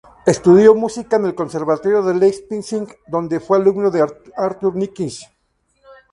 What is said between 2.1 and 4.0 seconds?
Leipzig, donde fue alumno